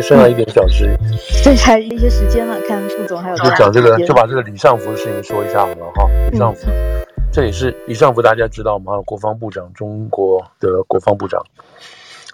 [0.00, 0.96] 剩下一点小时，
[1.42, 2.60] 剩下一些时间了。
[2.68, 6.08] 看副总还有就讲这个，就把这个李尚福的事情说一下好了哈。
[6.30, 9.00] 李尚福，嗯、这也是李尚福，大家知道吗？
[9.02, 11.42] 国防部长，中国的国防部长，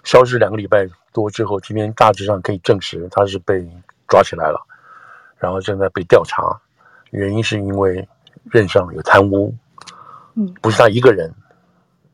[0.03, 3.67] 消失两个礼拜多之后，今天大致上可以证实他是被
[4.07, 4.59] 抓起来了，
[5.37, 6.59] 然后正在被调查，
[7.11, 8.07] 原因是因为
[8.51, 9.53] 任上有贪污，
[10.35, 11.33] 嗯，不是他一个人，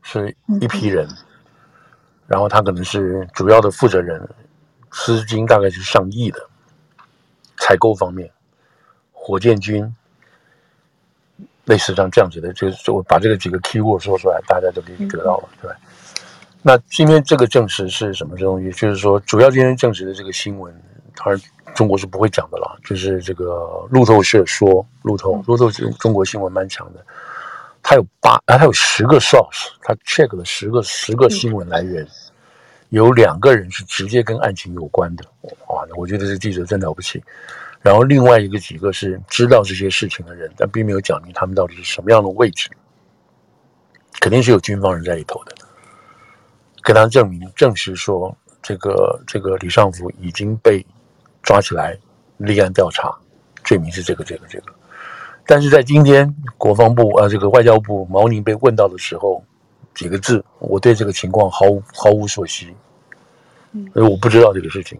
[0.02, 1.18] 是一批人，嗯、
[2.28, 4.28] 然后他可能是主要的负责人。
[4.94, 6.48] 资金大概是上亿的，
[7.58, 8.32] 采购方面，
[9.12, 9.94] 火箭军，
[11.66, 15.76] 类似像这样子的，就是我把这个几个 keyword 说出来，大家就可以得到了，对吧？
[16.62, 18.72] 那今天这个证实是什么东西？
[18.72, 20.74] 就是说，主要今天证实的这个新闻，
[21.16, 21.42] 当然
[21.76, 22.80] 中国是不会讲的了。
[22.86, 27.06] 就是这个路透社说，路透路透中中国新闻蛮强的，
[27.82, 32.08] 他有八啊，他有十个 source，他 check 了十个十个新闻来源。
[32.94, 35.26] 有两个人是直接跟案情有关的，
[35.68, 35.84] 哇！
[35.98, 37.20] 我觉得这记者真了不起。
[37.82, 42.70] 然后另外一个几个是知道这些事情的人，但并没有讲明他们到底是什么样的位置，
[44.22, 45.56] 肯定是有军方人在里头的，
[46.84, 50.86] 跟他证明证实说这个这个李尚福已经被
[51.42, 51.98] 抓起来
[52.38, 53.12] 立案调查，
[53.64, 54.72] 罪名是这个这个这个。
[55.48, 59.44] 但是在今天国防部啊，这个外交部毛宁被问到的时候。
[59.96, 62.76] 几个字，我对这个情况毫无毫无所悉，
[63.94, 65.00] 所以我不知道这个事情。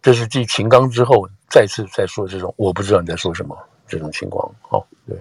[0.00, 3.56] 这是继秦刚之后再次再说这种我不知道你在说什么
[3.88, 4.54] 这种情况。
[4.60, 5.18] 好，对。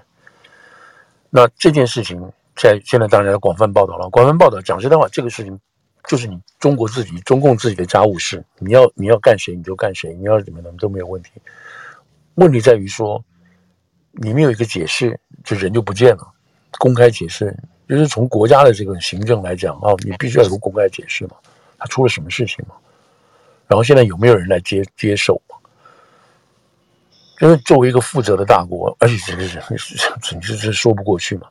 [1.29, 2.21] 那这件事情
[2.55, 4.09] 在现在当然要广泛报道了。
[4.09, 5.59] 广泛报道，讲实在话，这个事情
[6.07, 8.43] 就是你中国自己、中共自己的家务事。
[8.59, 11.31] 你要你要干谁你就干谁，你要怎么怎么都没有问题。
[12.35, 13.23] 问题在于说，
[14.11, 16.27] 你没有一个解释，这人就不见了。
[16.77, 17.55] 公开解释。
[17.85, 21.35] 就是从国家的这个行政来讲啊，你必须要有公开解释嘛，
[21.83, 22.75] 他出了什么事情吗？
[23.67, 25.57] 然后现在有没有人来接接受嘛？
[27.41, 29.59] 因为作为一个负责的大国，而且这个是
[29.97, 31.47] 是是是说不过去嘛。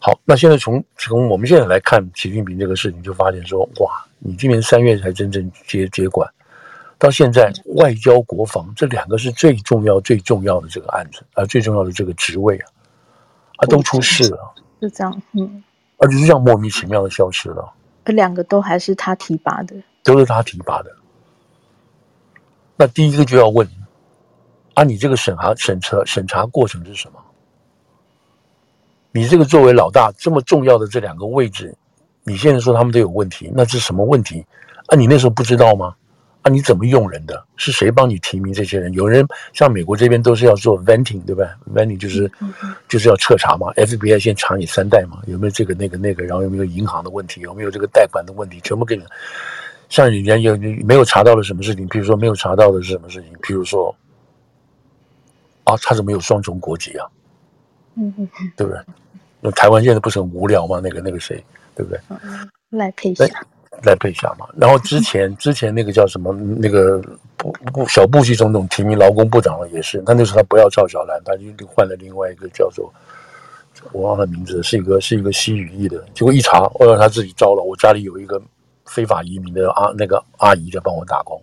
[0.00, 6.26] 好，那现在从从我们现在来看习近平这个事情，就发现说，哇，你今年三月才真正接接管，
[6.98, 12.72] 到现在外交国防这两个是最重要最重要的这个案子啊，最重要的这个职位啊，
[13.58, 15.62] 啊都出事了，就这样，嗯。
[15.98, 20.90] 而且是这样莫名其妙的消失了，这这两个都还是他提拔的，都是他提拔的。
[22.76, 23.66] 那第一个就要问：
[24.74, 27.18] 啊，你这个审查、审查、审查过程是什么？
[29.12, 31.72] 你这个作为老大这么重要的这两个位置，
[32.24, 34.44] 你现在说他们都有问题，那是什么问题？
[34.88, 35.94] 啊，你那时候不知道吗？
[36.44, 37.42] 啊，你怎么用人的？
[37.56, 38.92] 是谁帮你提名这些人？
[38.92, 42.30] 有人像美国这边都是要做 venting，对吧？venting 就是
[42.86, 43.72] 就是要彻查嘛。
[43.72, 49.02] FBI 先查你三代嘛，有没有这个那个那个，然后有没有银行的问题，有没有这个贷款的问题，全部给你。
[49.88, 51.88] 像人家有没有查到了什么事情？
[51.88, 53.32] 比如说没有查到的是什么事情？
[53.40, 53.94] 比如说
[55.64, 57.08] 啊，他怎么有双重国籍啊？
[57.96, 58.82] 嗯嗯嗯，对不对？
[59.40, 60.78] 那台湾现在不是很无聊吗？
[60.84, 61.42] 那个那个谁，
[61.74, 61.98] 对不对？
[62.68, 63.24] 赖佩霞。
[63.84, 67.00] 赖佩霞嘛，然后之前之前那个叫什么那个
[67.36, 72.92] 部部小布希总统提名劳工部长了，也是，他那时候他不要赵小兰，他就换了另外一个叫做
[73.92, 78.40] 我忘了名字，是一个是一个西语裔的，结果一查，哦，他自己招了，我家里有一个
[78.86, 81.42] 非法移民的阿那个阿姨在帮我打工，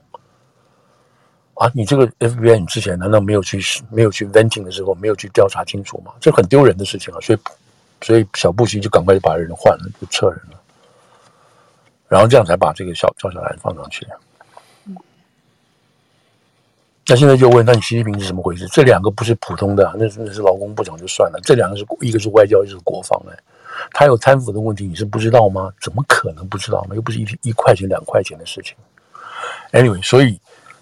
[1.55, 3.59] 啊，你这个 FBI 你之前难道没有去
[3.91, 6.13] 没有去 venting 的时候没有去调查清楚吗？
[6.19, 7.39] 这很丢人的事情啊，所以
[8.01, 10.57] 所以小布希就赶快就把人换了，就撤人了。
[12.11, 14.05] 然后这样才把这个小赵小兰放上去。
[17.07, 18.67] 那现在就问，那你习近平是怎么回事？
[18.67, 23.37] 这两个不是普通的，那是那是劳工部长就算了，这两个是一个是外交，一个是国防哎，
[23.93, 25.71] 他有贪腐的问题，你是不知道吗？
[25.79, 26.95] 怎么可能不知道呢？
[26.95, 28.75] 又不是一一块钱两块钱的事情。
[29.71, 30.37] Anyway，所以。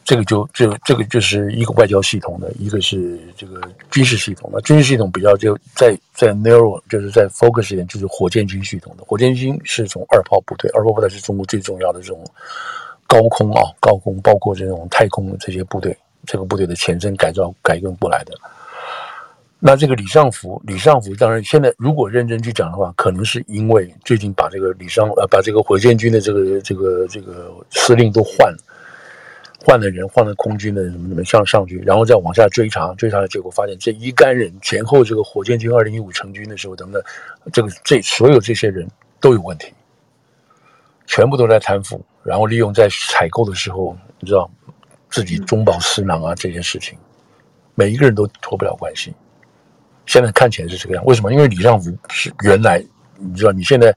[0.10, 3.62] 这个就这这个就是一个外交系统的，一个是这个
[3.92, 4.60] 军事系统的。
[4.62, 9.04] 军事系统比较就在在 narrow，就是在 focus 点，就是火箭军系统的。
[9.04, 12.26] 火箭军是从二炮部队，二炮部队是中国最重要的这种
[13.06, 15.96] 高空啊，高空包括这种太空这些部队，
[16.26, 18.34] 这个部队的前身改造改用过来的。
[19.60, 28.58] 那这个李尚福，李尚福当然现在如果认真去讲的话，可能是因为最近把这个李尚呃把这个火箭军的这个这个这个司令都换了。
[29.66, 37.04] 换了人，换了空军的什，么怎么上上去，然后再往下追查，追查的结果发现，这一干人前后，这个火箭军二零一五成军的时候，等等，
[37.52, 38.88] 这个这所有这些人
[39.20, 39.74] 都有问题，
[41.06, 44.50] 全部都在贪腐，然后利用在采购的时候，你知道，
[45.10, 46.98] 自己中饱私囊啊，这件事情，
[47.76, 49.14] 每一个人都脱不了关系。
[50.06, 51.34] 现在看起来是这个样，为什么？
[51.34, 52.82] 因为李尚福是原来，
[53.18, 53.94] 你知道，你现在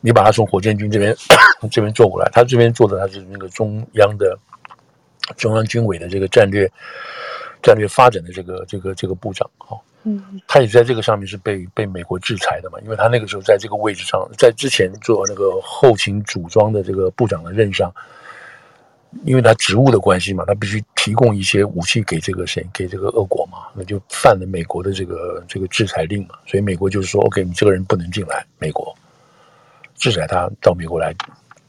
[0.00, 1.14] 你把他从火箭军这边
[1.70, 4.38] 这边做过来，他这边做的他是那个中央的。
[5.36, 6.70] 中央军委的这个战略
[7.62, 17.92] 战略发展的这个这个这个部长哈，嗯，他也在这个上面是被被美国制裁的嘛，因为他那个时候在这个位置上，在之前做那个后勤组装的这个部长的任上。
[19.24, 26.34] 因为他职务的关系嘛，他必须提供一些武器给这个谁，给这个俄国嘛，那就犯了美国的这个这个制裁令嘛。
[26.46, 28.94] 所以美国就是说，OK，你这个人不能进来，美国
[29.96, 31.14] 制裁他到美国来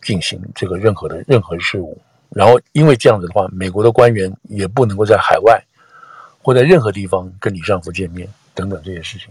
[0.01, 1.97] 进行这个任何的任何事务。
[2.29, 5.61] 然后因为这样子的话，美国的官员也不能够在海外
[6.41, 9.29] 或在任何地方跟李尚福见面等等这些事情。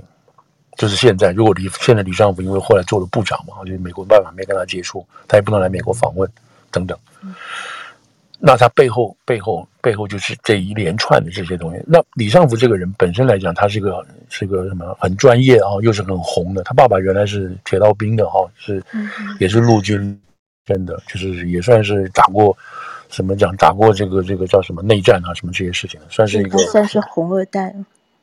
[0.76, 6.30] 就是现在，如果李现在李尚福因为后来做了部长嘛，就是美国办法没跟他接触，他也不能来美国访问
[6.70, 6.96] 等等。
[8.38, 11.82] 那他背后背后背后就是这一连串的这些东西。
[11.84, 16.62] 那李尚福这个人本身来讲，他是个是个什么很专业啊，又是很红的。
[16.62, 18.80] 他爸爸原来是铁道兵的哈，是
[19.40, 20.16] 也是陆军
[20.64, 22.56] 真的，就是也算是打过
[23.08, 27.74] 什么讲打过这个这个叫什么内战啊什么这些事情，算是一个算是红二代。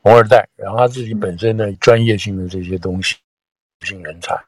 [0.01, 3.15] 红二代，然后他自己本身的专业性的这些东西，
[3.83, 4.39] 性人才。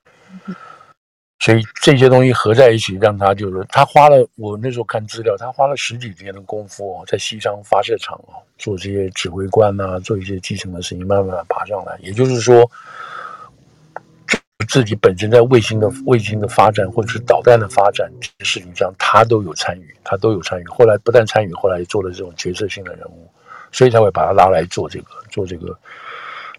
[1.39, 11.97] 所以这些东西合在一起，让他就是他花了，我那时候看资料，他花了十几年的功夫哦，在西昌发射场哦，做这些指挥官呐、啊，做一些基层的事情，慢慢爬上来。
[12.01, 12.69] 也就是说，
[14.67, 20.65] 自己本身在卫星的卫星的发展，或者是导弹的发展这些事情上，他都有参与，他都有参与。
[20.67, 23.29] 后来不但参与，后来做了这种决策性的人物，
[23.71, 25.77] 所以才会把他拉来做这个，做这个。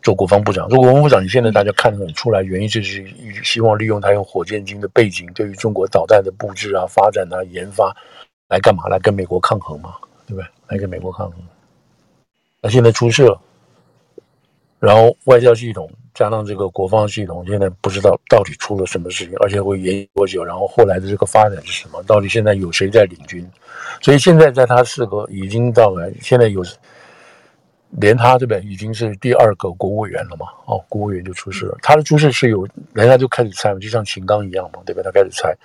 [0.00, 3.04] 做国防部长，做国防部长，你现在大家看得很出来，原因就是
[3.42, 7.92] 希望利用他用火箭军的背景，对于中国导弹的布置啊、发展啊、研发，
[8.48, 8.86] 来干嘛？
[8.86, 10.46] 来跟美国抗衡嘛，对不对？
[10.68, 11.40] 来跟美国抗衡。
[12.62, 13.40] 那现在出事了，
[14.78, 20.44] 然后外交系统加上这个国防系统，现在不知道到底出了什么事情，而且会延多久？
[20.44, 22.02] 然后后来的这个发展是什么？
[22.04, 23.48] 到底现在有谁在领军？
[24.00, 26.64] 所以现在在他四个已经到了，现在有。
[27.92, 30.44] 连他这边已经是第二个国务委员了嘛？
[30.66, 31.74] 哦，国务委员就出事了。
[31.80, 35.00] 他的出事是有人家就开始猜嘛，就像秦刚一样嘛，对吧？
[35.02, 35.56] 他开始猜，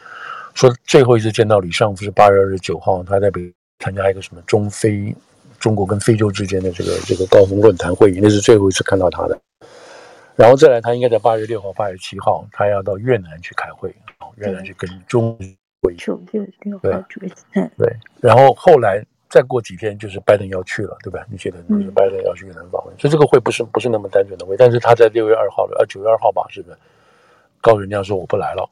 [0.53, 5.13] 说最后一次见到李尚福是八月二十九号，他在北参加一个什么中非
[5.63, 9.39] 中国跟非洲之间的这个这个高峰论坛会议，那是最后一次看到他的。
[10.35, 13.89] 然后再来，他应该在八月六号、八月七号，他要到越南去开会，
[14.19, 15.37] 哦，越南去跟中
[15.81, 15.97] 会议。
[16.81, 16.91] 对，
[17.77, 19.01] 对，然后后来。
[19.29, 21.25] 再过几天就是拜登要去了，对吧？
[21.27, 24.55] 你觉得就是拜登要去越南访问，嗯、所以这个会不是不是那么单纯的会。
[24.55, 26.77] 但是他在六月二号的，呃，九月二号吧，是不是？
[27.59, 28.69] 告诉人家说我不来了，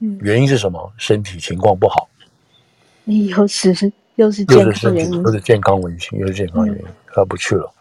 [0.00, 0.92] 嗯，原因是什么？
[0.98, 2.08] 身体情况不好。
[3.06, 7.72] 又是又是健康原因，又是健康问题，又是健康原因，他不去了，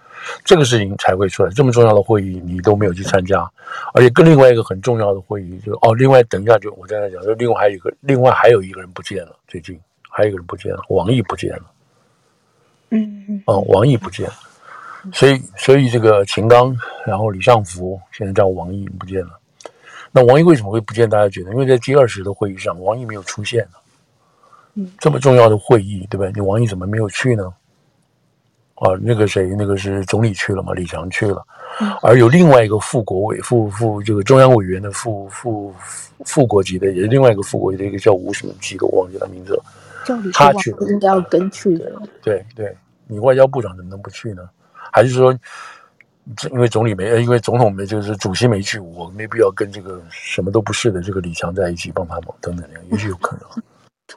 [0.45, 1.49] 这个事情才会出来。
[1.51, 3.49] 这么重要的会议你都没有去参加，
[3.93, 9.79] 而且跟另外一个很重要的会议就哦，另外等一下就我在那讲，就另外还有一个，另外还有一个人不见了，最近
[10.09, 11.63] 还有一个人不见了，王毅不见了。
[12.91, 14.33] 嗯嗯，哦，王毅不见了，
[15.13, 16.75] 所以所以这个秦刚，
[17.05, 19.39] 然后李尚福，现在叫王毅不见了。
[20.11, 21.09] 那王毅为什么会不见？
[21.09, 23.77] 大家觉得，因为在 G 二十的会议上，王毅没有出现呢。
[24.75, 26.31] 嗯，这么重要的会议，对吧？
[26.33, 27.44] 你王毅怎么没有去呢？
[28.75, 30.73] 啊，那个谁，那个是总理去了嘛？
[30.73, 31.45] 李强去了，
[32.01, 35.71] 而有另外一个副国委副副这个中央委员的副副
[36.25, 39.63] 副国级的，也是另外一个副国级的一个叫吴什么基，我忘记他名字了。
[40.33, 41.91] 他去了，应该要跟去的。
[42.24, 44.50] 对对，你外交部长怎么能不去呢？
[44.74, 45.31] 还是说，
[46.51, 53.63] 因为总理没，因为总统没，就是主席没去，我没必要跟这个什么都不是的这个李强在一起帮他忙等等，也许有可能。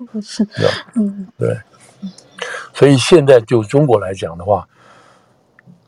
[0.07, 1.57] 不是，对，嗯，对。
[2.73, 4.67] 所以现在就中国来讲的话，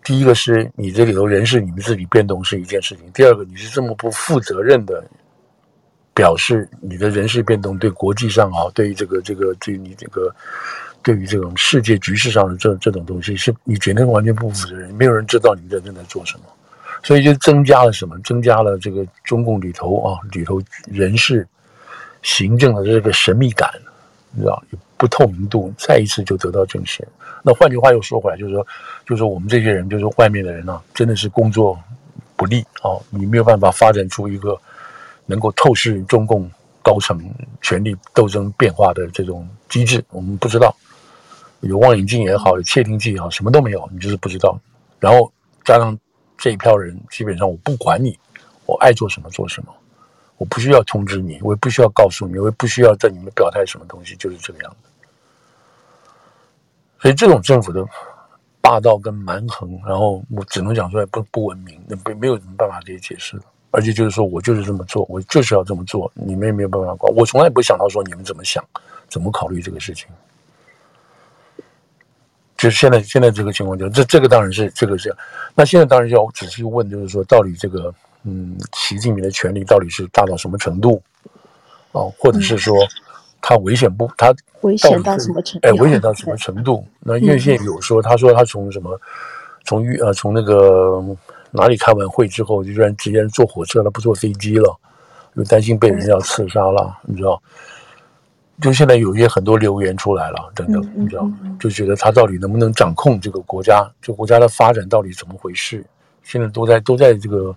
[0.04, 5.02] 第一个是你这里头人事你们自己变动是一件事情，第二个你是这么不负责任的。
[6.14, 10.34] 表示你的人事变动对国际上啊，对于这个这个对于你这个
[11.02, 16.44] 对于这种世界局势上的这这种东西，是你觉得完全不负责任，没有人知道你在正在做什么，
[17.02, 18.18] 所以就增加了什么？
[18.20, 21.46] 增加了这个中共里头啊里头人事
[22.22, 23.70] 行政的这个神秘感，
[24.36, 24.62] 你知道
[24.96, 27.06] 不透明度，再一次就得到证实。
[27.42, 28.64] 那换句话又说回来，就是说，
[29.04, 31.76] 就是我们这些人，就是外面的人呢、真的是工作
[32.36, 34.56] 不利啊，你没有办法发展出一个。
[35.28, 36.48] 能够透视中共
[36.80, 37.20] 高层
[37.60, 40.72] 权力斗争变化的这种机制，我们不知道。
[41.62, 44.56] 有望远镜也好，有窃听器也好，什么都没有，你就是不知道。
[45.00, 45.32] 然后
[45.64, 45.98] 加上
[46.38, 48.16] 这一票人，基本上我不管你，
[48.66, 49.74] 我爱做什么做什么，
[50.38, 54.88] 我不需要通知你，我也不需要告诉你，我也不需要在你们表态什么东西，就是这个样子。
[57.00, 57.84] 所以这种政府的
[58.60, 63.40] 霸道跟蛮横，然后我只能讲出来不不文明，那没没有什么办法可以解释。
[63.72, 67.12] 而且就是说，我就是这么做，我就是要这么做，你们也没有办法管。
[67.14, 68.64] 我从来不想到说你们怎么想，
[69.08, 70.08] 怎么考虑这个事情。
[72.56, 75.14] 就是现在现在这个情况就这这个当然是这个是，
[75.54, 77.94] 那现在当然要仔细问，就是说到底这个
[78.28, 81.00] 嗯，习近平的权力到底是大到什么程度？
[81.92, 82.76] 哦，或者是说
[83.40, 84.10] 他危险不？
[84.18, 85.68] 他危险到什么程度？
[85.68, 86.84] 哎，危险到什么程度？
[86.98, 89.00] 那院线有说，他说他从什么
[89.64, 91.00] 从玉呃从那个
[91.52, 94.76] 哪里开完会之后，就居然直接坐火车了，不坐飞机了，
[95.34, 97.40] 又担心被人要刺杀了，你知道？
[98.60, 101.30] 就现在有一些很多留言出来了，等等，你知道，
[101.60, 103.86] 就觉得他到底能不能掌控这个国家？
[104.00, 105.84] 这国家的发展到底怎么回事？
[106.22, 107.54] 现在都在都在这个，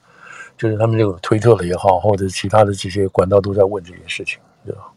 [0.60, 4.92] 就是他们这个推特了也好，或者其他的这些管道都在问这件事情，对吧？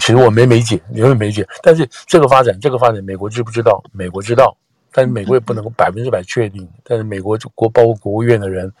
[0.00, 1.46] 其实我没没解，因为没解。
[1.62, 3.84] 但是这个发展，这个发展，美国知不知道？
[3.92, 4.56] 美国知道，
[4.90, 6.66] 但是美国也不能够百分之百确定。
[6.82, 8.72] 但是美国国包括国务院的人。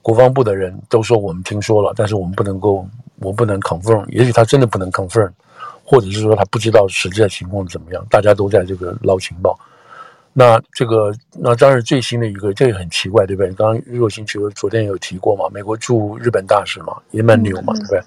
[0.00, 4.08] 国防部的人都说我们听说了，但是我们不能够，我不能 confirm。
[4.08, 5.30] 也许他真的不能 confirm，
[5.84, 8.02] 或者是说他不知道实际的情况怎么样。
[8.08, 9.58] 大家都在这个捞情报。
[10.40, 13.52] 那这个，那当然最新的一个，这个很奇怪，对不对？
[13.54, 18.00] 刚刚若星其实昨天有提过嘛，美国驻日本大使嘛，也蛮牛嘛，对不对？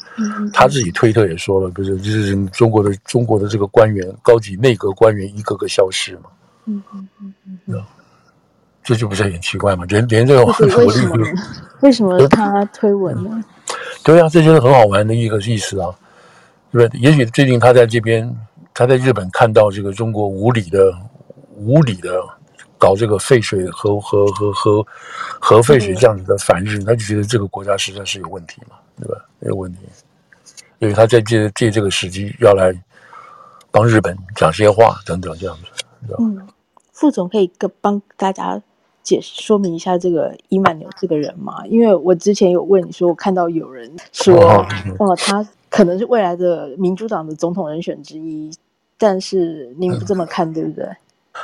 [0.53, 6.29] 他自己推特也说了，不是，就是中国的中国的这个官员，高级内阁官员一个个消失嘛。
[6.67, 7.33] 嗯嗯嗯
[7.65, 7.83] 嗯。
[8.81, 9.83] 这就不是很奇怪嘛？
[9.89, 11.27] 连连这种，为什么？
[11.81, 13.43] 为什么他推文呢？
[14.03, 15.93] 对呀、啊，这就是很好玩的一个意思啊，
[16.71, 16.99] 对不对？
[17.01, 18.33] 也许最近他在这边，
[18.73, 20.91] 他在日本看到这个中国无理的、
[21.65, 22.21] 无理的
[22.77, 24.85] 搞这个废水核核核核
[25.39, 29.25] 核废水这样子的反日，他就觉得这个国家实在是有问题嘛，对吧？
[29.41, 29.79] 有问题，
[30.79, 32.73] 因为他在借借这个时机要来
[33.71, 36.47] 帮日本讲些话等等这样子，嗯，
[36.91, 38.61] 副总可以跟帮大家。
[39.03, 41.65] 解释说明一下这个伊曼纽这个人嘛？
[41.65, 44.63] 因为我之前有问你说，我看到有人说，哦，
[44.99, 48.51] 哦，他可能是未来的民主党的总统人选之一，
[48.99, 50.87] 但是您不这么看，嗯、对不对？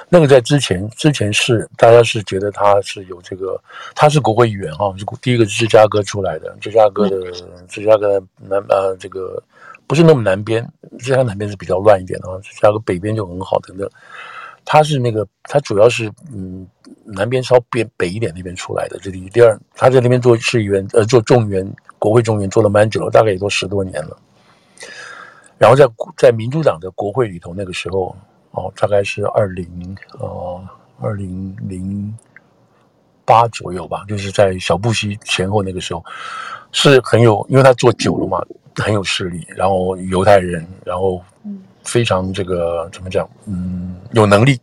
[0.10, 3.60] 那个在之前之前是大家是觉得他是有这个，
[3.96, 9.41] 他是国会议员哈，是第一个芝加哥出来的，芝加哥的、嗯、芝加哥的南呃这个
[9.86, 10.67] 不是那么南边，
[11.00, 13.89] 芝加哥南边是比较乱一点的啊，芝加哥北边就很好等等。
[14.70, 16.67] 他是那个，他主要是嗯，
[17.06, 19.00] 南边稍边北一点那边出来的。
[19.01, 21.65] 这第一第二，他在那边做市议员，呃，做众议员，
[21.98, 24.17] 国会众议员做了蛮久了，大概也都十多年了。
[25.58, 28.13] 然后在在民主党的国会里头，那个时候
[28.58, 30.62] 哦，大概是二零呃
[31.00, 32.14] 二零零
[33.24, 36.04] 八左右吧，就是在小布希前后那个时候，
[36.72, 38.44] 是很有，因为他做久了嘛，
[38.76, 41.22] 很有势力，然后犹太人，然后。
[41.84, 43.26] 非常这个怎么讲？
[43.46, 44.60] 嗯，有能力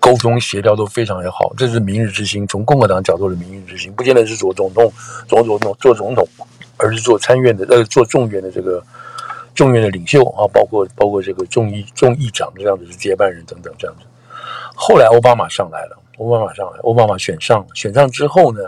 [0.00, 2.44] 沟通协调都非常的好，这是明日之星。
[2.48, 4.92] 从共和党角度的明日之星，不见得是做总统、
[5.28, 6.26] 做总统、做总统，
[6.76, 8.82] 而是做参院的呃，做众院的这个
[9.54, 14.04] 众院的领袖啊，包括包括这个众议众议长这样子是接班人等等这样子。
[14.74, 18.60] 后来奥巴马上来了，奥巴马上来，奥巴马选上，选上之后呢，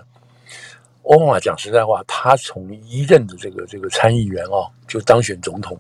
[1.03, 5.79] 奥巴马讲实在话，他从一任的这个这个参议员啊，就当选总统。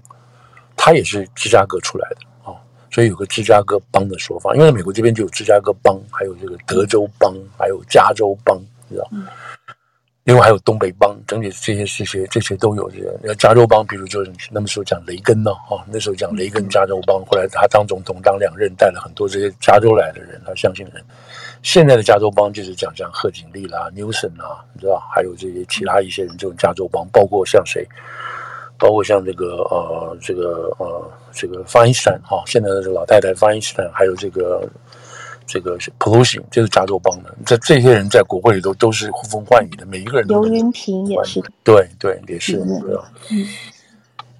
[0.78, 2.56] 他也是芝加哥出来的啊、哦，
[2.90, 4.54] 所以有个芝加哥帮的说法。
[4.54, 9.08] 因为美国这边就有芝加哥帮，还有这个德州帮，还有加州帮，你知道？
[9.10, 9.26] 嗯、
[10.26, 13.32] 另外还有东北帮，整体这些这些这些都有这个。
[13.36, 21.00] 加州帮，比如就是那么时候讲雷根呢，哈、哦，那时候讲雷根加州帮，后来他当总统当两任，带了很多这些加州来的人，他相信人。
[21.62, 25.00] 现在的加州帮就是讲讲贺锦丽啦、纽森啊，你知道？
[25.14, 27.86] 还有这些其他一些人，这种加州帮，包括像谁？
[28.78, 34.68] 包括像这个呃，这个呃，这个 Feinstein 哈，现在的这个老太太 Feinstein，，还有这个
[35.46, 40.42] 这个 Pelosi，，就是加州帮的，这这些人在国会里头都是呼风唤雨的，每一个人都。
[40.42, 41.42] 刘云平也是。
[41.62, 42.58] 对对，也是？
[42.58, 43.46] 嗯。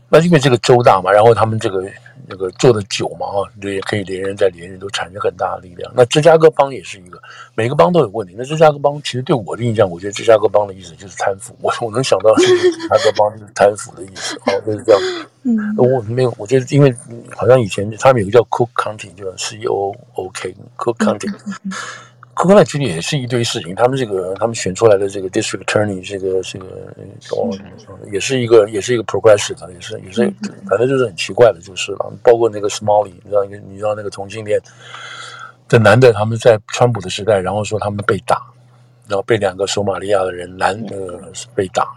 [0.08, 1.84] 那因为这个州大嘛，然后他们这个。
[2.28, 5.90] 那个做的久嘛，哈，也可以连任再连任，都产生很大的力量。
[5.95, 7.21] 那芝加哥帮也是一个，
[7.54, 8.35] 每个帮都有问题。
[8.37, 11.56] 那芝加哥帮其实对我的印象，我觉得芝加哥帮的意思就是贪腐。
[11.61, 15.00] 我我能想到是芝加哥帮是贪腐的意思，哦， 就是这样。
[15.45, 16.92] 嗯，我没有，我觉得因为
[17.37, 21.33] 好像以前他们有个叫 Cook County，就是 C O O K Cook County。
[22.36, 26.66] 库克那其实也是一堆事情，他们这个他们选出来的这个 district attorney 这个这个
[27.34, 27.48] 哦，
[28.12, 30.30] 也是一个也是一个 progressive 的，也是也是
[30.68, 32.12] 反正就是很奇怪的，就是了。
[32.22, 34.60] 包括那个 Smalley，你知道你知道那个同性恋
[35.66, 38.42] 的男的，他们在川普的时代，然后说他们被打，
[39.08, 41.88] 然后被两个索马利亚的人男呃是被打，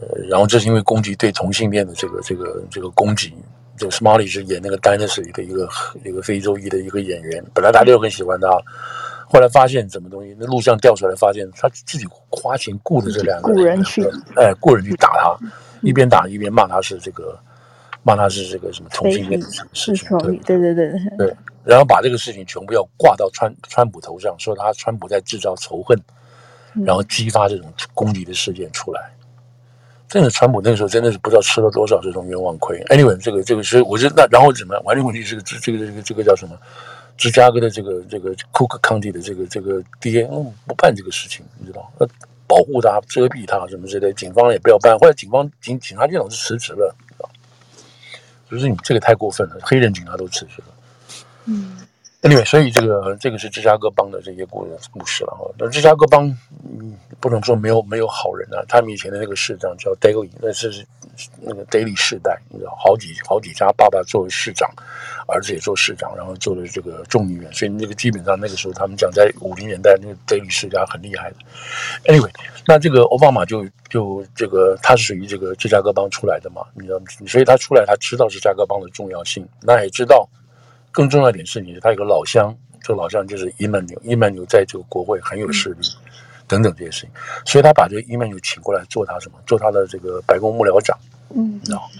[0.00, 3.34] 呃，然后这是因为攻击对同性恋的这个这个这个攻击。
[3.76, 5.68] 这个 Smalley 是演那个 Dynasty 的一个
[6.04, 8.48] 一个非洲裔的一个演员，本来大家都很喜欢他。
[9.32, 10.36] 后来发现什么东西？
[10.38, 14.04] 那录像调出来，发现他自己花钱雇的这两个人，雇人去，
[14.36, 15.34] 哎，雇人去打他，
[15.80, 17.38] 一边打一边骂他是这个，
[18.02, 20.06] 骂他是这个什么同性恋的事情。
[20.18, 21.36] 对对对对对。
[21.64, 25.98] 然后把这个事情全部要挂到川川普头上，说他川普在制造仇恨，
[26.84, 29.00] 然后激发这种攻击的事件出来。
[30.08, 32.78] 真的，川普那个时候真的是不知道吃了多少这种冤枉亏。
[32.90, 34.84] Anyway，这个这个是我是那然后怎么样？
[34.84, 36.54] 完全问题是这个这个这个这个叫什么？
[37.16, 41.92] 芝加哥的这个这个 Cook County 的这个这个爹嗯不办这个事情，你知道？
[41.98, 42.08] 呃
[42.48, 44.98] 保护他、遮蔽他什么之类，警方也不要办。
[44.98, 46.94] 后来警方警警察局长是辞职了，
[48.50, 50.66] 就是你这个太过分了，黑人警察都辞职了。
[51.46, 51.78] 嗯
[52.22, 55.48] ，Anyway，所以这个这个是芝加哥帮的这些故故事了哈。
[55.58, 56.26] 那芝加哥帮
[56.64, 60.86] 嗯不能说没有没有好人啊，他们以前的那个市长叫 Daily，那是
[61.40, 64.70] 那个 Daily 世代，你知道，好几好几家，爸爸作为市长。
[65.28, 71.36] 儿子也做市长，然后做了这个众议员，所以那个基本上那个时候他们讲在五零年代那个 Daily 世家很厉害的。
[72.12, 72.28] Anyway，
[72.66, 80.28] 那这个奥巴马就就这个他是属于这个芝加哥帮出来的嘛，你知道，所以他出来他知道芝加哥帮的重要性，那也知道
[80.92, 85.88] 更重要一点是你他有个老乡，这个老乡就是伊曼纽，伊曼纽在这个国会很有势力，
[86.46, 87.10] 等等这些事情，
[87.44, 90.96] 所以他把这个伊曼纽请过来做他什么，做他的这个白宫幕僚长，
[91.34, 91.90] 嗯，你知道。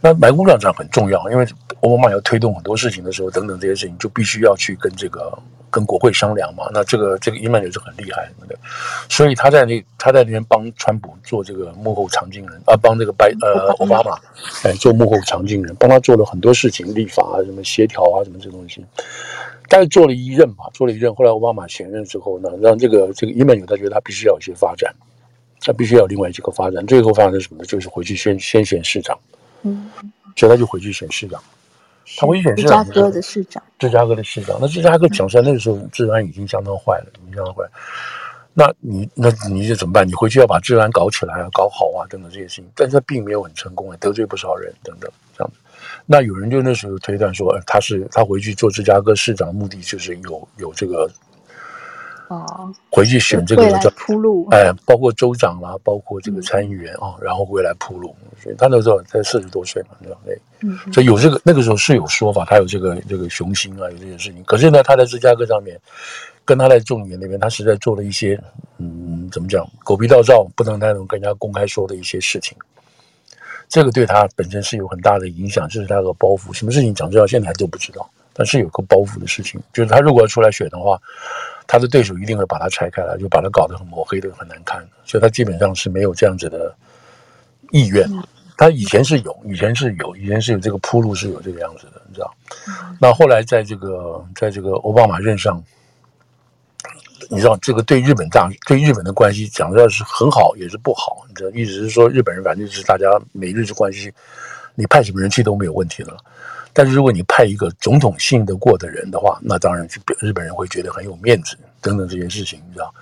[0.00, 1.46] 那白宫幕僚长很重要，因为
[1.80, 5.36] 奥巴马要推动很多事情的时候，等等这些事情就必须要去跟这个
[5.70, 6.68] 跟国会商量嘛。
[6.72, 8.56] 那这个这个伊曼纽是很厉害的，
[9.08, 14.16] 所以他在那他在那边帮川普做这个幕后藏镜人啊，帮这个白呃奥巴马
[14.62, 18.84] 哎做幕后藏镜人，帮他做了很多事情，立法啊，什么协调啊，什么这东西。
[19.68, 21.14] 但是做了一任嘛，做了一任。
[21.14, 24.94] 后来奥巴马卸任之后呢，让这个这个伊曼纽他觉得他必须要有一些发展，
[25.60, 26.86] 他必须要有另外几个发展。
[26.86, 27.64] 最后发展是什么呢？
[27.66, 29.18] 就是回去先先选市长。
[29.62, 29.90] 嗯，
[30.36, 31.42] 所以他就回去选市长，
[32.16, 32.84] 他回去选市长。
[32.84, 34.58] 芝加哥的市长，芝加哥的市长。
[34.60, 37.64] 那芝加哥讲出来，那个时候治安已经相当坏了，已经相当坏。
[38.54, 40.06] 那你那你就怎么办？
[40.06, 42.68] 你回去要把治安搞起来啊，搞好啊，等等这些事情。
[42.74, 45.58] 但是他并没有很成功，得罪不少人，等等这样子。
[46.06, 51.10] 那有人就那时候推断说，他是他回去做芝加哥市长的目的就是有有这个。
[52.28, 58.14] 哦，回去选这个叫铺路，哎，包括州长啦，包括这个参议员啊、嗯，然后回来铺路。
[58.40, 60.18] 所以他那时候才四十多岁嘛，对吧？
[60.60, 64.44] 嗯，所以有这个那个时候是有说法，他有这个这个雄心啊，有这件事情。
[64.44, 65.80] 可是呢，他在芝加哥上面，
[66.44, 68.38] 跟他在众议员那边，他实在做了一些，
[68.76, 72.56] 嗯，怎么讲，狗皮倒灶，不能太能跟人家公开说的一些事情。
[73.68, 76.52] 这个对他本身是有很大的影响，这是他的包袱。
[76.52, 78.08] 什么事情讲知道，现在还都不知道。
[78.38, 80.96] 但是有个包袱的事情，就是他如果要出来选的话，
[81.66, 84.80] 他的对手一定会把他拆开来，就把他搞得很抹黑的很难看。
[85.04, 86.72] 所以他基本上是没有这样子的
[87.72, 88.08] 意愿。
[88.56, 92.32] 他以前是有，以前是有，以前是有这个铺路是有这个样子的，你知道？
[93.00, 95.60] 那后来在这个在这个奥巴马任上，
[97.28, 101.24] 你知道这个对日本大对日本的关系讲的是很好，也是不好。
[101.28, 104.12] 你知道，意思是说日本人反正就是大家美日之关系，
[104.76, 106.16] 你派什么人去都没有问题了。
[106.72, 109.86] 但是如果你派一个总统信得过的人的话，那当然
[110.20, 112.92] 日本人会觉得很有面子等等这些事情，你知道？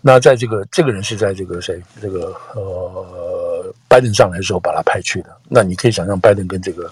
[0.00, 6.90] 那在这个这个人是在这个谁这个呃拜登上来的时候把他派去的，那你可以想象拜登跟这个。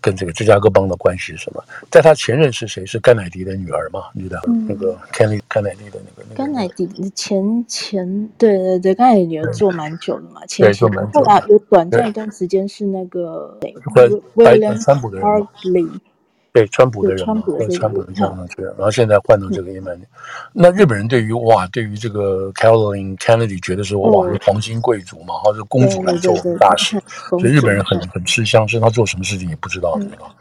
[0.00, 1.62] 跟这个芝加哥帮的关系是什么？
[1.90, 2.84] 在他前任是谁？
[2.86, 4.04] 是甘乃迪的女儿嘛？
[4.12, 11.20] 你知道、嗯、那个甘乃甘乃迪的那个、那个、甘乃迪前前对对对，甘乃迪女儿做蛮久的嘛，前前对蛮久。
[11.20, 13.58] 后来有短暂一段时间是那个
[14.34, 15.26] 威廉川普的人。
[16.52, 20.04] 对川普的人，川普的川普的这样子，然后现在换到这个伊曼纽。
[20.52, 30.34] 那日本人对于哇，对于这个 Caroline Kennedy 觉得说哇，是皇亲贵族嘛，或者公主来做大事，所以日本人很很吃香，是他做什么事情也不知道，知道吗？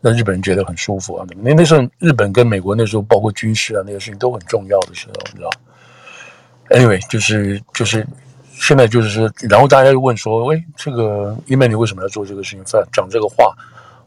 [0.00, 1.26] 那日本人觉得很舒服啊。
[1.36, 5.50] 那那时候日本跟美国那时候包括军事啊那些事情都很重要的时候，你知道
[6.70, 8.06] ？Anyway，就是就是
[8.54, 13.54] 现在就是说，然后大家又问说，喂，这个伊曼纽为什么要做这个事情，讲这个话，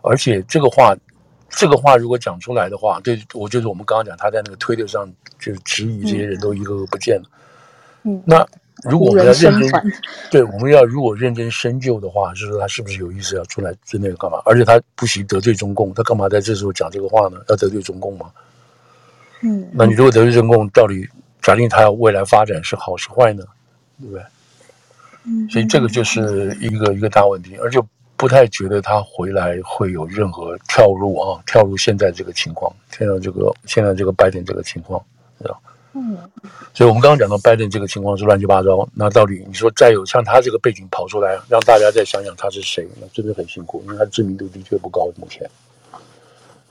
[0.02, 0.96] 而且这个话。
[1.56, 5.08] 这个话如果讲出来的话，对我就是我们刚刚讲，他在那个推特上
[5.40, 7.30] 就是质疑这些人都一个个不见了。
[8.04, 8.46] 嗯，那
[8.84, 9.72] 如果我们要认真，
[10.32, 14.42] 对，我们要如果认真深究的话，就是说他是不是有意思要出来真的干嘛？
[14.46, 17.38] 而且他不惜得罪中共，他干嘛在这时候讲这个话呢？
[17.48, 18.32] 要得罪中共吗？
[19.42, 21.08] 嗯，那你如果得罪中共，到底
[21.42, 23.44] 假定他要未来发展是好是坏呢？
[24.00, 24.24] 对不对？
[25.26, 27.80] 嗯，所以这个就是一个一个大问题，而且。
[28.24, 34.98] 不太觉得他回来会有任何跳入啊，跳入现在这个情况，现在这个现在这个拜登这个情况，
[35.42, 35.62] 知道？
[35.92, 36.18] 嗯，
[36.74, 45.46] 所以我们刚刚讲到拜登这个情况是乱七八糟，那到底你说再有像他这个背景跑出来，让大家再想想他是谁，那真的很辛苦，因为他知名度的确不高，目前。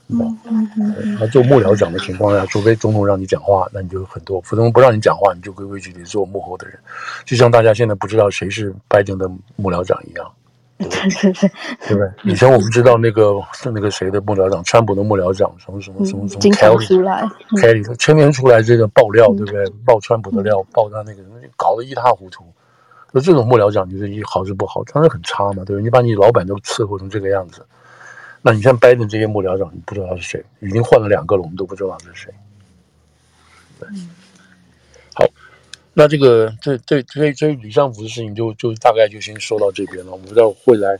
[0.07, 1.17] 嗯嗯嗯。
[1.19, 6.79] 他做幕僚长的情况下，除非总统让你讲话，那你就很多；否则不让你讲话，你就规规矩矩做幕后的人，
[7.23, 10.33] 就像大家现在不知道谁是拜登的幕僚长一样。
[10.77, 11.51] 对对对？
[11.87, 12.11] 对不对？
[12.23, 19.69] 以前我们知道那个是那个谁的幕僚长，川普的幕僚长，什么什么什么什么，Kelly 出来，Kelly 天天出来这个爆料，对不对？
[19.85, 21.23] 爆川普的料，爆他那个，
[21.55, 22.43] 搞得一塌糊涂。
[23.11, 24.83] 那这种幕僚长，你说一好是不好？
[24.85, 25.81] 当然很差嘛，对不对？
[25.83, 27.63] 你把你老板都伺候成这个样子，
[28.41, 32.33] 那你像拜登这些幕僚长，你不知道他是谁，已经换了两个了，我们都不知道他是谁。
[33.79, 34.22] 对，好。
[35.93, 40.11] 那这个这这这这李尚福的事情就就大概就先说到这边了。
[40.11, 40.97] 我们不知道会来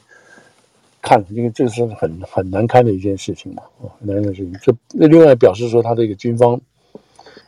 [1.01, 4.53] 看，因为这是很很难堪的一件事情嘛，啊，很难堪的事情。
[4.61, 6.61] 这那另外表示说，他这个军方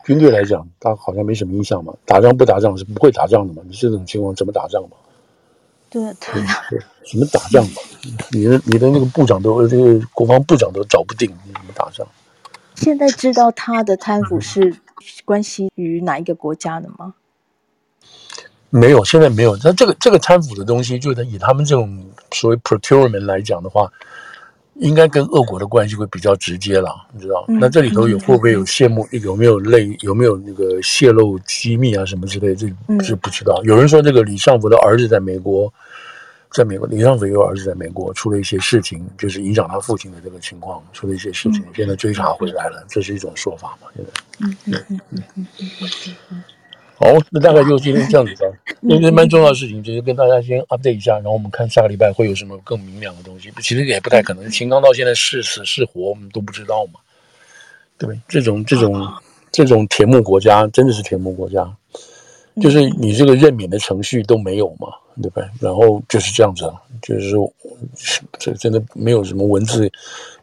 [0.04, 1.94] 军队来讲，他好像没什么影响嘛。
[2.04, 3.62] 打仗不打仗是不会打仗的嘛？
[3.66, 4.96] 你这种情况怎么打仗嘛？
[5.88, 7.80] 对对对，怎么打仗嘛？
[8.32, 12.04] 你的你的那个部长都这个国防部长都找不定，你怎么打仗？
[12.74, 14.76] 现在知道他的贪腐是
[15.24, 17.14] 关系于哪一个国家的吗？
[18.78, 19.56] 没有，现在没有。
[19.64, 23.90] 那这个这个贪腐的东西，就是以他们这种所谓 procurement 来讲的话，
[24.74, 27.44] 应该跟俄国的关系会比较直接了，你知道？
[27.48, 29.02] 嗯、那这里头有会不会有泄密？
[29.22, 29.96] 有没有类？
[30.00, 32.54] 有没有那个泄露机密啊什么之类的？
[32.98, 33.62] 这是不知道。
[33.64, 35.72] 有人说这个李尚福的儿子在美国，
[36.50, 43.88] 在美国，李尚福有儿子在美国出了一些事情，就是影响他父亲的这个情况，出了一些事情，现在追查回来了，这是一种说法嘛？
[43.96, 44.10] 现在，
[44.40, 46.44] 嗯嗯嗯嗯嗯嗯嗯。
[46.98, 48.46] 好，那大概就今天这样子吧。
[48.80, 53.52] 因为蛮重要的事情，就是跟大家先 update 一下，然后我们看下个礼拜会有什么更明亮的东西。
[53.60, 57.00] 其实也不太可能，秦刚到现在是死是活，我们都不知道嘛。
[57.98, 59.06] 对，这种这种
[59.52, 61.70] 这种铁幕国家，真的是铁幕国家，
[62.62, 64.88] 就是你这个任免的程序都没有嘛，
[65.22, 65.46] 对不对？
[65.60, 66.64] 然后就是这样子，
[67.02, 67.52] 就是说，
[68.38, 69.90] 这真的没有什么文字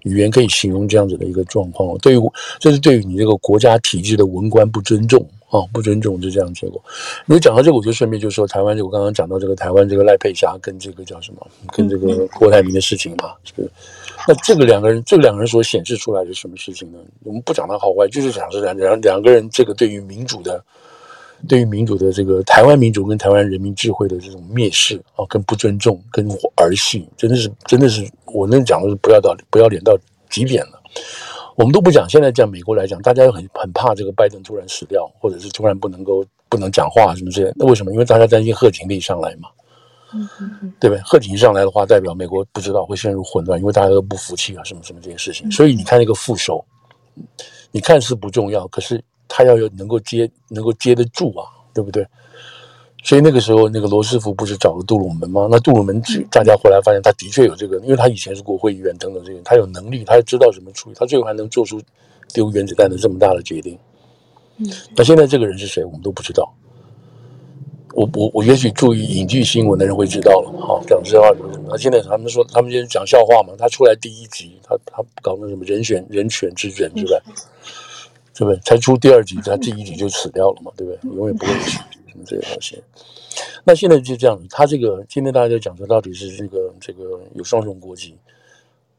[0.04, 1.98] 语言可以形容这样子的一个状况。
[1.98, 2.20] 对于
[2.60, 5.28] 这是对于你这个国家体制的文官不尊重。
[5.54, 6.84] 哦，不尊重就这样结果。
[7.28, 13.70] 你讲到这个，我就顺便就说台湾，就我刚刚讲到这个台湾这个赖佩霞跟这个叫什么，跟这个郭台铭的事情嘛，是不是？
[14.28, 16.98] 那这个两个人，这两个人所显示出来的什么事情呢？
[17.24, 20.64] 我们不讲他好坏，就是讲是两两两个人这个对于民主的，
[21.48, 29.96] 对于民主的这个台湾民主跟台湾人民智慧的这种蔑视啊，跟不尊重，跟儿戏，真的是真的是，我能讲的是不要到不要脸到
[30.32, 30.82] 极点了。
[31.56, 37.52] 我们都不讲，现在讲美国来讲，大家又很很怕这个拜登突然死掉，或者是突然不能够不能讲话什么之类。
[37.56, 37.92] 那为什么？
[37.92, 39.50] 因为大家担心贺锦丽上来嘛，
[40.14, 41.02] 嗯嗯，对不对？
[41.04, 45.50] 贺锦丽上来的话，代表美国不知道会陷入混乱，因为大家都不服气啊，什么什么这些事情。
[45.52, 46.66] 所以你看那个副手，
[47.72, 52.08] 你看似不重要，可是他要有能够接能够接得住啊，对不对？
[53.04, 55.48] 所以那个时候，那个罗斯福不是找了杜鲁门吗？
[55.52, 61.82] 那杜鲁门，大家后来发现他的确有这个，因为他以前是国会议员等等这些，他有能力，他知道怎么处理，他最后还能做出
[62.34, 63.78] 丢原子弹的这么大的决定。
[64.58, 66.50] 嗯，那现在这个人是谁，我们都不知道。
[67.94, 70.52] 我我我也许注意影剧新闻的人会知道了。
[70.60, 71.28] 好，讲实话，
[71.68, 77.20] 那现在他们说他们今天讲笑话嘛，他出来第一集，他他搞那什么人选人权之人，对不对？
[78.34, 78.60] 对不对？
[78.64, 81.16] 才出第二集，他第一集就死掉了嘛，对不对？
[81.16, 81.78] 永远不会死。
[82.26, 82.84] 这个东西，
[83.64, 84.46] 那现在就这样子。
[84.50, 88.18] 他这个今天大家在讲说，到底是这个这个有双重国籍，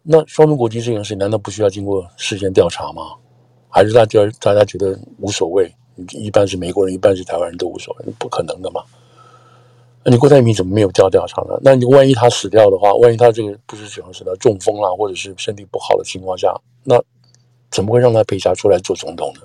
[0.03, 3.15] 那双重国籍这件事，难道不需要经过事先调查吗？
[3.69, 5.73] 还是大家大家觉得无所谓？
[6.13, 8.83] 一半是美国人，一半是台湾人都无所谓，不可能的嘛？
[10.03, 11.59] 那你郭台铭怎么没有调调查呢？
[11.63, 17.01] 那你万一他死掉的话，万一他这个不是主要是他中风啦，或者是身体不好的情况下，那
[17.71, 19.41] 怎么会让他陪下出来做总统呢？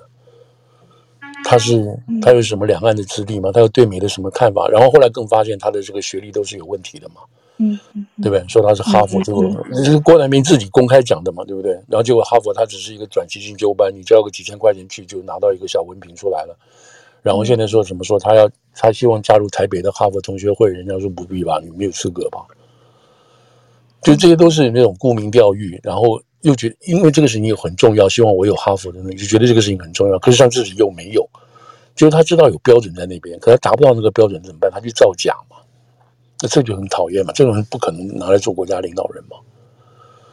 [1.50, 1.84] 他是
[2.22, 3.50] 他有什么两岸的资历吗？
[3.50, 4.68] 他有对美的什么看法？
[4.68, 7.22] 然后后来更发现他的这个学历都是有问题的嘛，
[7.56, 7.76] 嗯，
[8.22, 8.44] 对不对？
[8.46, 9.40] 说他是哈佛，这个
[9.74, 11.72] 这是郭台铭自己公开讲的嘛，对不对？
[11.88, 16.56] 然后结果哈佛他只是一个短期进修班，你交个几千块钱去就拿到一个小文凭出来了。
[17.20, 18.16] 然后现在说怎么说？
[18.16, 22.46] 他要他希望加入台北的哈佛同学会，人家说不必吧，你没有资格吧？
[24.02, 26.22] 就这些都是那种沽名钓誉，然后。
[26.42, 30.18] 又觉得，因为这个事情又很重要，希望我有哈佛的那，就觉得这个事情很重要。
[30.18, 31.28] 可是像自己又没有，
[31.94, 34.70] 就是他知道有标准在那边，可他达不到那个标准怎么办？
[34.70, 35.56] 他去造假嘛，
[36.40, 37.32] 那这就很讨厌嘛。
[37.34, 39.36] 这种人不可能拿来做国家领导人嘛。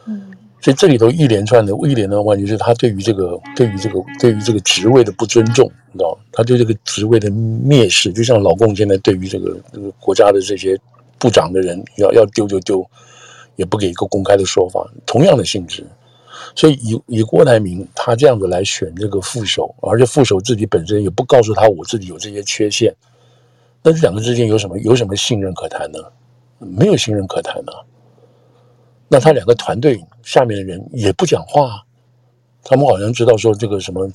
[0.06, 6.24] 嗯，所以这里头一连串的一连串的问题，就是他对于这个、对于这个、对于这个职位的不尊重，你知道吗？
[6.32, 10.78] 他对这个职位的蔑视，就像老共现在对于这个这个国家的这些
[11.18, 12.82] 部长的人，要要丢就丢，
[13.56, 15.84] 也不给一个公开的说法，同样的性质。
[16.54, 22.94] 所以以以郭台铭他这样子来选这个副手，而且副手自己本身也不告诉他我自己有这些缺陷，
[23.82, 25.98] 那这两个之间有什么有什么信任可谈呢？
[26.58, 27.72] 没有信任可谈呢。
[29.08, 31.82] 那他两个团队下面的人也不讲话，
[32.62, 34.10] 他们好像知道说这个什么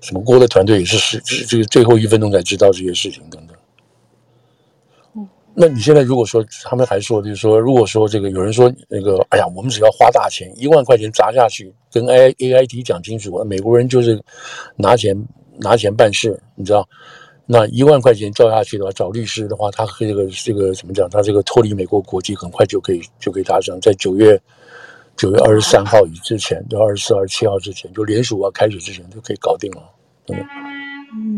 [0.00, 3.55] 什么郭的团队也是是这个最后一分钟才知道这些事情等等。
[5.58, 14.22] 那你现在如果说他们还说，就是说，如果说这个有人说那个，哎呀，我们只要花大钱，一万块钱砸下去，跟 A A I T 讲清楚，美国人就是
[14.76, 15.16] 拿钱
[15.58, 16.86] 拿钱办事，你知道？
[17.46, 21.08] 那一万块钱交下去的话，找律师的话，他和这个这个怎么讲？
[21.08, 24.38] 他这个脱离美国国籍很快就可以就可以达成，在九月
[25.16, 29.82] 九月二十三号以之前，就二十四、二十七号之前，就联署啊开始之前就可以搞定了，
[30.26, 30.42] 对不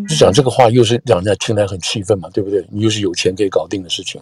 [0.07, 0.09] 对？
[0.09, 2.65] 就讲这个话，又是让人家听来很气愤嘛，对不对？
[2.71, 4.21] 你又是有钱可以搞定的事情，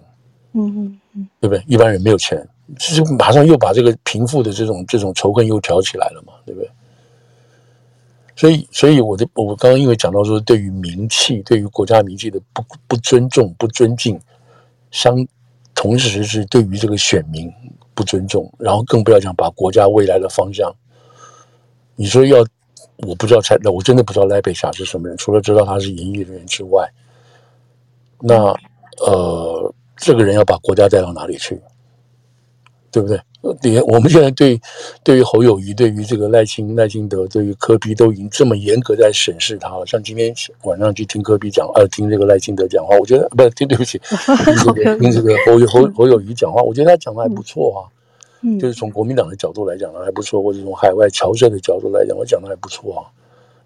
[0.52, 1.62] 嗯嗯嗯，对不对？
[1.66, 2.46] 一般人没有钱，
[2.78, 6.70] 就马上又把这个贫富的这种这种仇恨又挑起来了嘛，对不对？
[8.34, 14.20] 所以，所以我的我刚刚因为讲到说，对于名气，对于国家名气的不不尊重、不尊敬，
[14.90, 15.16] 相
[15.74, 17.50] 同时是对于这个选民
[17.94, 20.74] 不尊重，然后更不要讲把国家未来的方向，
[21.94, 22.44] 你说要。
[22.98, 26.88] 我不知道蔡，我真的不知道赖佩霞是什么人，除了知道他是演艺人员之外，
[28.20, 28.54] 那
[28.98, 31.60] 呃，这个人要把国家带到哪里去，
[32.90, 33.20] 对不对？
[33.62, 34.60] 连我们现在对
[35.04, 39.86] 对于侯友谊、对于这个赖清赖清德、对于柯比都已经这么严格在审视他了。
[39.86, 44.00] 像今天晚上去听柯比讲，呃，听这个赖清德讲话，我觉得不是听，对不起，
[44.44, 47.86] 听这个听这个侯侯侯友谊讲话，我觉得他讲的还不错啊。
[48.60, 53.02] 就是从国民党的角度来讲呢，还不错；或者从海外侨社的角度来讲，我讲的还不错啊，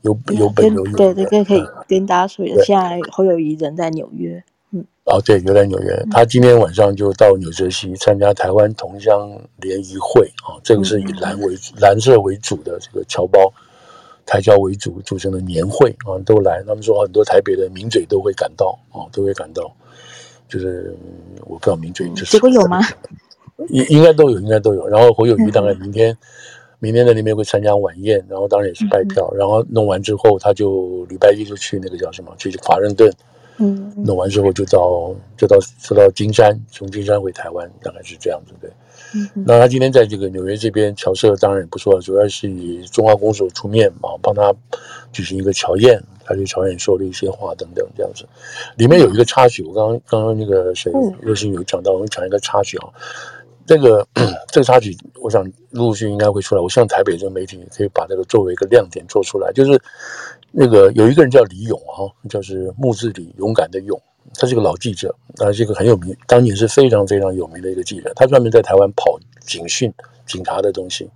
[0.02, 0.94] 有有本有用。
[0.94, 2.62] 对，这个可以跟大家说一下。
[2.62, 6.06] 现在侯友谊人在纽约，嗯，哦，对，留在纽约。
[6.10, 13.52] 他今天晚上就到纽泽西参加台湾同乡联谊会啊，这个是以蓝为蓝色为主的这个侨胞
[14.24, 16.62] 台侨为主组成的年会啊，都来。
[16.66, 19.70] 他们说很多台北的名嘴都会赶到啊，都会赶到。
[20.48, 20.96] 就是
[21.42, 22.80] 我不知道名嘴，就是结果有吗？
[23.68, 24.86] 应应该都有，应该都有。
[24.88, 26.18] 然后侯友谊当然明天，嗯、
[26.78, 29.28] 明天在那边会参加晚宴，然后当然也是拜票。
[29.34, 33.12] 嗯、然后弄完之后，他就礼拜一就去那个叫什么，去华盛顿。
[33.62, 38.70] 嗯，弄完之后就到就到就到金山，从金山回台湾，大概是这样子对。
[39.12, 44.50] 嗯，那他今天在这个纽约这边侨社当然也不错，主要是以中华公所出面嘛，帮他
[45.12, 48.24] 举行一个乔宴，他去乔宴说了一些话等等这样子。
[48.76, 52.88] 里面有一个插曲，我刚刚刚刚那个谁热心有讲到，我们讲一个插曲啊。
[53.70, 54.04] 这个
[54.50, 56.60] 这个插曲，我想陆陆续续应该会出来。
[56.60, 59.52] 我希望台北这个媒体可以把这个作为一个亮点做出来。
[59.52, 59.80] 就是
[60.50, 63.96] 那个有一个人叫李勇哈，就是木字李，勇敢的勇，
[64.34, 68.12] 他是个老记者，他是一个很有名，当年是非常非常有名的一个记者。
[68.16, 69.94] 他专门在台湾跑警讯、
[70.26, 71.08] 警察的东西。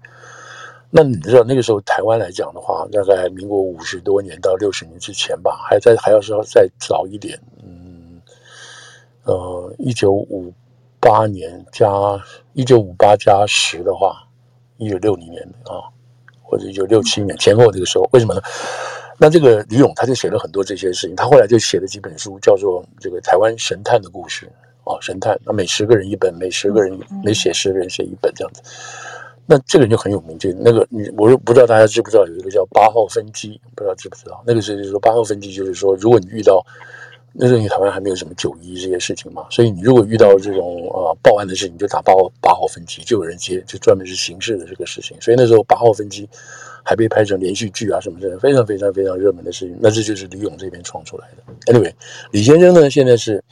[0.90, 8.22] 那你知道那个时候台湾来讲的话，大概民国五十多年到六十年之前吧，还在还要说再早一点，嗯，
[9.24, 10.52] 呃，一九五。
[11.04, 11.86] 八年加
[12.54, 14.26] 一九五八加十的话，
[14.78, 15.84] 一九六零年啊，
[16.42, 18.40] 或者一九六七年前后这个时候，为什么呢？
[19.18, 24.50] 那这个李勇他就写了很多这些事情，他后来就写了几本书，叫做《这个台湾神探的故事》
[24.90, 28.62] 啊，神探，那每十个人一本，每十个人每写十个人写一本这样子。
[29.44, 34.42] 那这个人就很有名，就那个你，我不知道大家知不知道有一个叫八号分机，不知道知不知道？
[34.46, 36.64] 那个是就是说八号分机，就是说如果你遇到。
[37.36, 45.20] 那时候你台湾还没有什么九一这些事情嘛，所以你如果遇到这种呃报案的事情，就打八号八号分机，就有人接，就专门是刑事的这个事情。
[45.20, 46.28] 所以那时候八号分机
[46.84, 49.76] 还被拍成连续剧啊什么的，非常非常非常热门的事情。
[49.80, 51.72] 那这就是李勇这边创出来的。
[51.72, 51.92] Anyway，
[52.30, 53.42] 李先生呢，现在是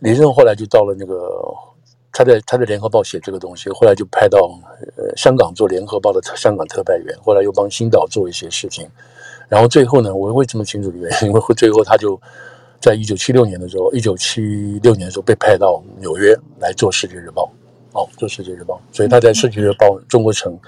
[0.00, 1.30] 李先生后来就到了那个
[2.10, 4.40] 他在他在联合报写这个东西，后来就派到
[4.96, 8.88] 呃香港做联合报的香港特派员，后来又帮新岛做一些事情，
[9.48, 12.20] 然后最后呢，我会这么清楚的原因，因为最后他就。
[12.80, 14.40] 在一九七六年的时候，一九七
[14.82, 17.52] 六年的时候被派到纽约来做《世界日报》，
[17.98, 20.58] 哦，做《世界日报》，所以他在《世界日报》中国城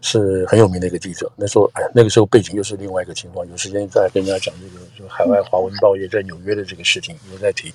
[0.00, 1.30] 是很有名的一个记者。
[1.36, 3.46] 那时候，哎，那个时候背景又是另外一个情况。
[3.50, 7.70] 有时间再跟大家讲这个，就海外华文报业在纽约的这个事情，我再提。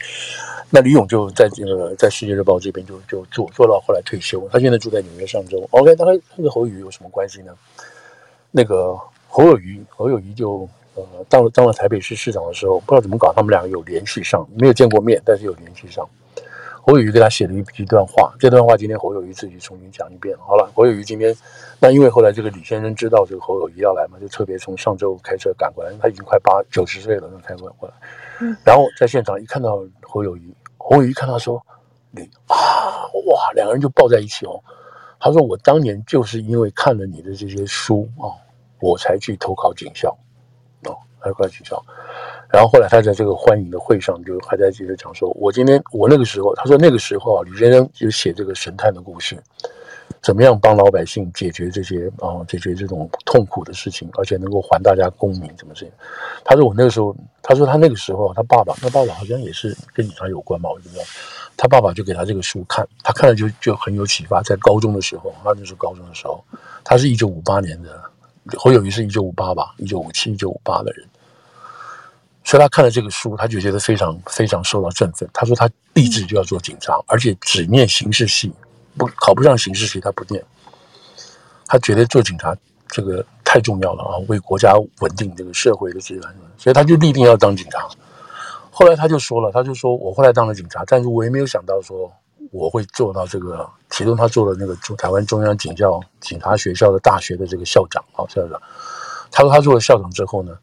[0.71, 5.67] 那李勇就在这个在《世界日报》这边就就做做到后来退休，他现在住在纽约上州。
[5.69, 7.53] OK，那他跟侯友宜有什么关系呢？
[8.49, 10.67] 那个侯友宜，侯友宜就。
[10.95, 16.07] 呃，当了当了台北市市长的时候，不知道怎么搞，他们两个有联系上，没有见过面，但是有联系上。
[16.85, 20.37] 侯友谊给他写了一一段话，这段话今天侯友谊自己重新讲一遍。
[20.39, 21.33] 好了，侯友谊今天，
[21.79, 27.95] 那因为后来这个李先生知道这个侯友谊要来嘛，就特别从上周开车赶过来，他已经快八九十岁了，就开车过来。
[28.41, 31.65] 嗯，然后在现场一看到侯友谊，侯友谊看到说，
[32.11, 32.55] 你啊
[33.27, 34.61] 哇，两个人就抱在一起哦。
[35.21, 38.27] 他说我当年就是因为看了你的这些书啊，
[38.81, 40.13] 我才去投考警校。
[41.23, 41.81] 还快取消，
[42.51, 49.41] 然后后来他在这个欢迎的会上就还在接着讲说，我今天我那个时候，他说那个时候啊，李先生就写这个神探的故事，
[50.21, 55.95] 怎么样帮老百姓解决这些啊、解决这种痛苦的事情，而且能够还大家公民，怎么这样？
[56.43, 61.03] 他说我那个时候，他说他那个时候，他爸爸，他爸爸好像也是跟警察有关吧，我不知道。
[61.55, 64.41] 他爸爸就给他这个书看，他看了就就很有启发。
[64.41, 66.43] 在高中的时候，他那是高中的时候，
[66.83, 68.01] 他是一九五八年的，
[68.57, 71.05] 侯友谊是一九五八吧，一九五七、一九五八的人。
[72.53, 75.27] 所以他看了这个书，他就觉得非常非常受到振奋。
[75.33, 78.53] 他说他立志就要做警察，而且只念刑事系，
[78.95, 80.39] 不考不上刑事系他不念。
[81.65, 82.55] 他觉得做警察
[82.89, 87.89] 这个太重要了啊，为国家稳定这个社会的治安，所以他就立定要当警察。
[88.69, 92.13] 后来他就说了，他就说我后来当了警察，但是我也没有想到说
[92.51, 93.67] 我会做到这个。
[93.89, 98.61] 其中他做了那个驻台湾中央警校警察学校的大学的这个校长啊，校长。
[99.31, 100.55] 他说他做了校长之后呢。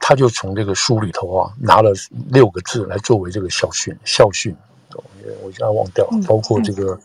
[0.00, 1.92] 他就从这个书里头啊拿了
[2.28, 4.54] 六个字来作为这个校训，校训，
[5.42, 6.98] 我现在忘掉了，包括这个，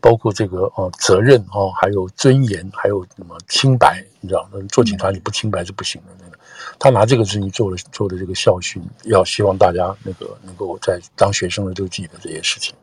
[0.00, 6.08] 包括这个啊责任啊，还有尊严，还有什么清白，你知道，做警察你不清白是不行的。
[6.18, 6.38] 那个，
[6.78, 12.74] 他拿这个事情做了做的这个校训，要希望大家那个能够在当学生的都记得这些事情。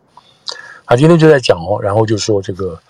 [0.85, 2.81] 他今天就在讲哦，然后就说这个，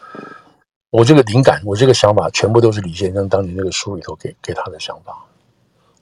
[0.91, 5.17] 我这个灵感，我这个想法，全部都是李先生当年那个书里头给给他的想法。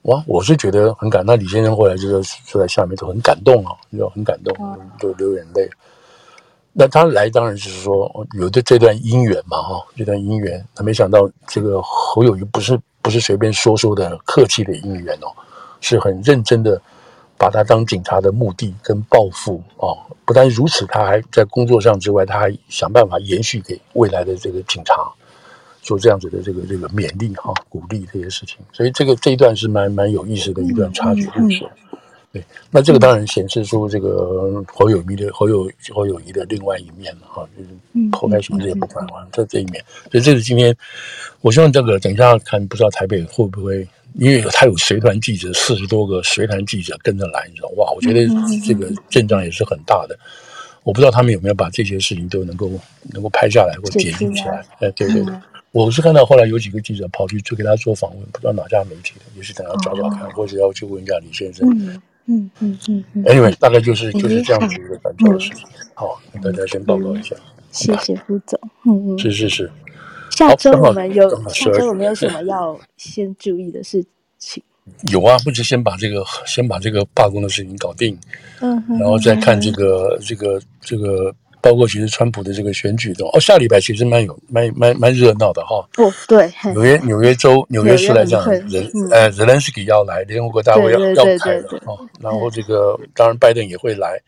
[0.02, 1.22] 哇，我是觉得很感。
[1.24, 4.54] 那李先生后来就是坐在下面都很感动啊，就很感动，
[4.98, 5.68] 都流眼泪。
[6.72, 10.66] 那他来当然就是说有的这段姻缘嘛，哈，这段姻缘。
[10.74, 15.28] 他没想到这个侯友谊不是不是随便说说的客气的姻缘哦，
[15.80, 16.80] 是很认真的
[17.36, 19.96] 把他当警察的目的跟抱负哦。
[20.24, 24.94] 不但如此，他还在工作上之外，他还想办法延续给未来的这个警察。
[25.82, 31.68] 做这样子的这个这个勉励哈，鼓励这些事情，所以这个这一段是蛮蛮有意思的一段插曲故事。
[32.32, 39.84] 对，那这个当然显示出这个侯友谊的侯友侯友谊的另外一面了哈，就是抛开什么这也不管了，在这一面。
[40.10, 40.74] 所以这是今天，
[41.42, 48.26] 我希望这个等一下看，不知道台北会不会，因为他有随团记者四十多个随团记者跟着来，你知道哇，我觉得
[48.66, 50.18] 这个阵仗也是很大的。
[50.84, 52.70] 我不知道他们有没有把这些事情都能够
[53.12, 54.64] 能够拍下来或剪辑起来。
[54.80, 55.34] 哎，对对对。
[55.72, 61.66] 我是看到后来有几个记者跑去去给他做访问，不知道哪家媒体的，也是等他找找看，或者要去问一下李先生。
[61.70, 62.78] 嗯嗯嗯
[63.14, 63.24] 嗯。
[63.24, 65.66] Anyway，大概就是就是这样子一个感受的事情。
[65.94, 67.34] 好，跟大家先报告一下。
[67.70, 68.60] 谢谢副总。
[68.84, 69.18] 嗯嗯。
[69.18, 69.70] 是是是。
[70.30, 74.04] 下周我们有下周我们有什么要先注意的事
[74.38, 74.62] 情？
[75.10, 78.18] 有啊，不止先把这个先把这个罢工的事情搞定，
[78.60, 81.34] 嗯，然后再看这个这个这个。
[81.62, 85.76] 包括其实川普的这个选举的哦，下礼拜其实蛮有蛮蛮蛮热闹的哈。
[85.96, 91.96] 哦，对，纽约纽约州纽约市来讲，人呃泽连斯基要来，联合国大会要要开了哦。
[92.20, 94.20] 然后这个当然拜登也会来。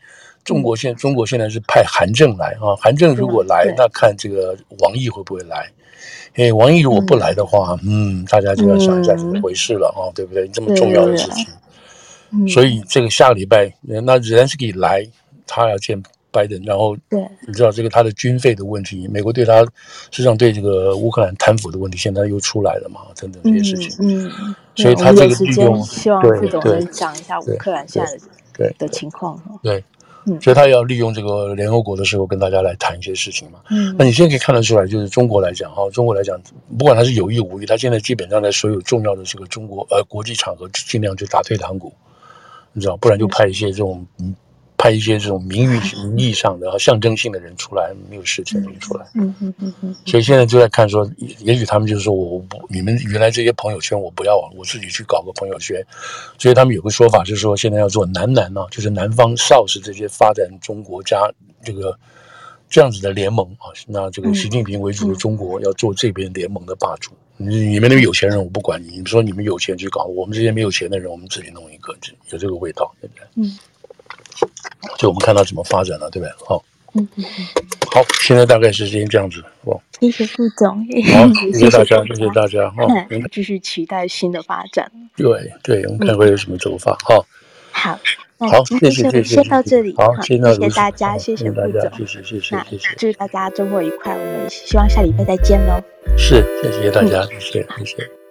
[0.45, 5.67] 中国现中国现在是派韩正来啊，韩正如果来，那看这个王毅会不会来？
[6.35, 10.47] 哎，王毅如果不来的话，嗯，大家就要想一下怎么回事了啊，对不对？
[10.49, 15.03] 这么重要的事情，所以这个下个礼拜那泽连斯基来，
[15.47, 16.03] 他要见。
[16.35, 19.61] 拜登，然后对，你知道这个他的军费的问题，美国对他
[20.11, 24.29] 实际上对这个乌克兰贪腐的问题，现在又出来了嘛，等等这些事情，嗯，
[24.75, 28.19] 所以他这个利用，希望副总能讲一下乌克兰现在的
[28.57, 29.81] 对的情况哈，对，
[30.41, 36.37] 所以他要利用这个联合国的时候跟大家来谈一些事情嘛，嗯，那你现在可以看得出来，就是中国来讲哈，中国来讲，
[36.77, 41.93] 不管他是有意无意，他现在基本上在所有重要的这个中国呃国际场合，尽量就打退堂鼓，
[42.73, 44.35] 你知道，不然就派一些这种嗯。
[44.85, 49.07] 派一些这种名誉、名义上的、象征性的人出来，没有实权的人出来。
[49.15, 49.95] 嗯嗯嗯嗯。
[50.05, 55.83] 所以现在就在看说，也许他们就是说，我不，你们原来这些朋友圈我不要，我自己去搞个朋友圈。
[56.37, 61.17] 所以他们有个说法，就是说现在要做南南呢，就是南方少是这些发展中国家
[61.63, 61.97] 这个
[62.69, 63.73] 这样子的联盟啊。
[63.87, 67.11] 那这个习近平为主的中国要做这边联盟的霸主。
[67.37, 71.91] 你你们那个有钱人我不管你，你说你们有钱去搞，我们这些没有钱的人，我们自己弄一个，
[72.29, 73.25] 有这个味道，对不对？
[73.33, 73.57] 嗯。
[74.97, 76.31] 就我们看到怎么发展了，对不对？
[76.45, 77.45] 好，嗯嗯嗯，
[77.91, 80.77] 好，现在大概是先这样子，哦，谢谢副总，
[81.13, 82.85] 好，谢谢大家，谢谢大家，哈，
[83.31, 84.91] 继续期待新的发展。
[85.15, 87.15] 对对，我们看会有什么走法，哈，
[87.71, 87.99] 好，
[88.37, 95.81] 好，谢谢谢谢，先到这里，好，先到这里，谢谢大家，谢谢大家，谢谢谢谢谢谢，祝大家周末愉快，我们希望下礼拜再见喽。
[96.17, 98.24] 是，谢谢大家，谢谢谢谢。